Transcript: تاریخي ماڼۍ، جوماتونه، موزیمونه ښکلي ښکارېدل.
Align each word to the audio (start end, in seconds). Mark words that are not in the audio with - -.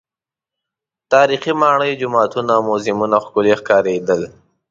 تاریخي 1.11 1.53
ماڼۍ، 1.61 1.91
جوماتونه، 2.01 2.53
موزیمونه 2.67 3.17
ښکلي 3.25 3.53
ښکارېدل. 3.59 4.21